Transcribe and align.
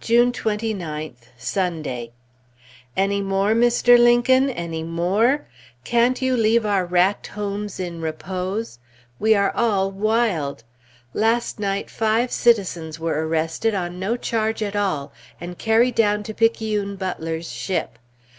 June 0.00 0.32
29th, 0.32 1.28
Sunday. 1.36 2.10
"Any 2.96 3.20
more, 3.20 3.52
Mr. 3.52 3.98
Lincoln, 3.98 4.48
any 4.48 4.82
more?" 4.82 5.44
Can't 5.84 6.22
you 6.22 6.38
leave 6.38 6.64
our 6.64 6.86
racked 6.86 7.26
homes 7.26 7.78
in 7.78 8.00
repose? 8.00 8.78
We 9.18 9.34
are 9.34 9.50
all 9.54 9.90
wild. 9.90 10.64
Last 11.12 11.58
night, 11.60 11.90
five 11.90 12.32
citizens 12.32 12.98
were 12.98 13.26
arrested, 13.28 13.74
on 13.74 13.98
no 13.98 14.16
charge 14.16 14.62
at 14.62 14.74
all, 14.74 15.12
and 15.38 15.58
carried 15.58 15.96
down 15.96 16.22
to 16.22 16.32
Picayune 16.32 16.96
Butler's 16.96 17.52
ship. 17.52 17.98